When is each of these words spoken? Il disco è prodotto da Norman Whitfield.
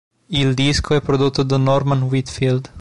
Il 0.29 0.55
disco 0.55 0.95
è 0.95 0.99
prodotto 1.01 1.43
da 1.43 1.57
Norman 1.57 2.01
Whitfield. 2.01 2.67